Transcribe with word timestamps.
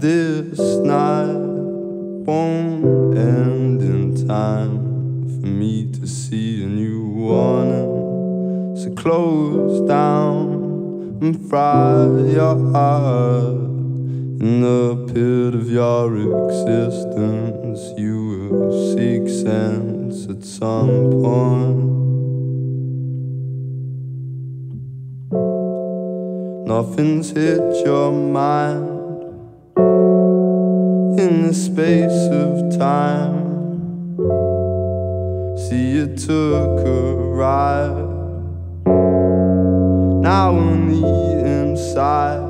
this 0.00 0.58
night 0.78 1.36
won't 2.24 3.18
end 3.18 3.82
in 3.82 4.26
time 4.26 4.78
for 5.28 5.46
me 5.46 5.92
to 5.92 6.06
see 6.06 6.64
a 6.64 6.66
new 6.66 7.06
warning. 7.06 8.76
So 8.76 8.94
close 8.94 9.86
down 9.86 11.18
and 11.20 11.50
fry 11.50 12.06
your 12.32 12.72
heart 12.72 13.60
in 14.40 14.62
the 14.62 15.04
pit 15.12 15.54
of 15.54 15.68
your 15.68 16.16
existence. 16.46 17.80
You 17.98 18.48
will 18.52 18.94
seek 18.96 19.28
sense 19.28 20.26
at 20.30 20.42
some 20.42 21.10
point. 21.10 21.90
Nothing's 26.66 27.32
hit 27.32 27.84
your 27.84 28.12
mind 28.12 28.99
in 31.20 31.48
the 31.48 31.52
space 31.52 32.28
of 32.32 32.78
time. 32.78 33.36
See, 35.58 35.90
you 35.96 36.06
took 36.16 36.86
a 36.86 37.14
ride. 37.42 38.08
Now 40.22 40.54
on 40.54 40.88
the 40.88 41.06
inside, 41.58 42.48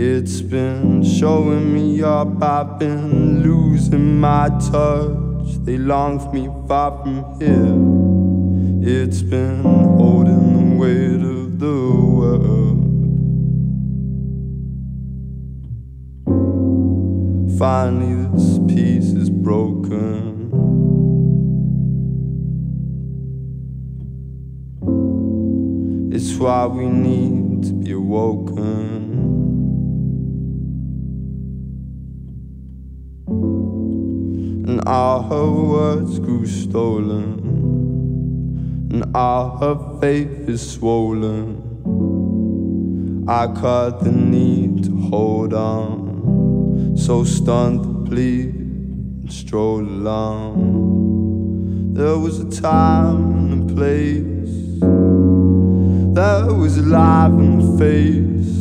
it's 0.00 0.40
been 0.40 1.02
showing 1.02 1.74
me 1.74 2.04
up. 2.04 2.40
I've 2.40 2.78
been 2.78 3.42
losing 3.42 4.20
my 4.20 4.48
touch. 4.70 5.48
They 5.64 5.78
long 5.78 6.20
for 6.20 6.32
me 6.32 6.48
far 6.68 7.02
from 7.02 7.40
here. 7.40 7.76
It's 8.88 9.22
been 9.22 9.62
holding 9.98 10.46
the 10.54 10.76
weight 10.76 11.22
of 11.22 11.58
the 11.58 11.78
world. 12.18 12.65
Finally, 17.58 18.28
this 18.34 18.58
piece 18.68 19.12
is 19.12 19.30
broken. 19.30 20.50
It's 26.12 26.34
why 26.36 26.66
we 26.66 26.86
need 26.86 27.62
to 27.64 27.72
be 27.72 27.92
awoken. 27.92 28.64
And 34.66 34.80
all 34.86 35.22
her 35.22 35.50
words 35.50 36.18
grew 36.18 36.46
stolen, 36.46 37.40
and 38.90 39.16
all 39.16 39.56
her 39.56 39.98
faith 40.00 40.48
is 40.48 40.60
swollen. 40.74 41.62
I 43.26 43.46
caught 43.46 44.00
the 44.04 44.12
need 44.12 44.84
to 44.84 44.90
hold 45.08 45.54
on, 45.54 46.05
so 46.96 47.24
stunned 47.24 48.08
and 49.26 49.32
stroll 49.32 49.80
along. 49.80 50.84
There 51.94 52.18
was 52.18 52.38
a 52.40 52.48
time 52.60 53.52
and 53.52 53.70
a 53.70 53.74
place 53.74 54.80
that 56.14 56.52
was 56.54 56.78
alive 56.78 57.32
the 57.60 57.78
face. 57.78 58.56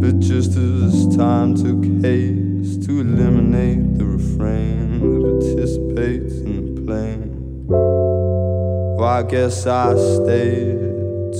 But 0.00 0.20
just 0.20 0.56
as 0.56 1.16
time 1.16 1.54
took 1.54 1.84
haste 2.04 2.82
to 2.84 3.00
eliminate 3.00 3.98
the 3.98 4.04
refrain 4.04 5.00
that 5.00 5.20
participates 5.30 6.34
in 6.34 6.74
the 6.74 6.80
playing, 6.82 7.66
well, 7.68 9.04
I 9.04 9.22
guess 9.22 9.66
I 9.66 9.94
stayed 9.96 10.78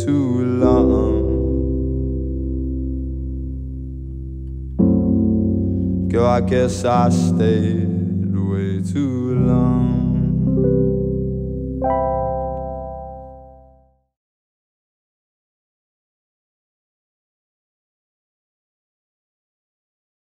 too 0.05 0.45
long. 0.65 1.20
Girl, 6.11 6.27
I 6.27 6.41
guess 6.41 6.85
I 6.85 7.09
stayed 7.09 7.87
way 8.35 8.83
too 8.83 9.35
long. 9.47 9.81